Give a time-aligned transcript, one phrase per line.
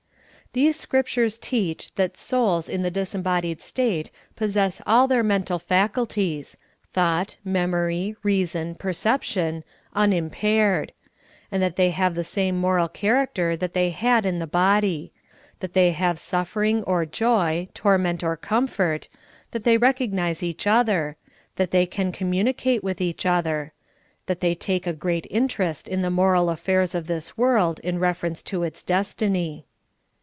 [0.53, 6.57] These Scriptures teach that souls in the disem bodied state possess all their mental faculties—
[6.93, 9.63] thought, memory, reason, perception—
[10.03, 10.91] unimpaired;
[11.53, 15.13] and that they have the same moral character that they had in the body;
[15.61, 19.07] that they have suffering or joy, torment or comfort;
[19.51, 21.15] that they recognize each other;
[21.55, 23.71] that the}' can commu_nicate with each other;
[24.25, 25.43] that they take a great 7 98 SOUL FOOD.
[25.43, 29.63] interest in the moral affairs of this world in reference to its destin}